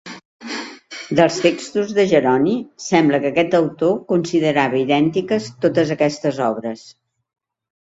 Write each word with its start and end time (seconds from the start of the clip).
Dels 1.19 1.35
textos 1.43 1.91
de 1.97 2.05
Jeroni, 2.13 2.55
sembla 2.87 3.21
que 3.27 3.31
aquest 3.31 3.55
autor 3.59 3.95
considerava 4.13 4.83
idèntiques 4.87 5.53
totes 5.69 5.95
aquestes 5.99 6.43
obres. 6.51 6.91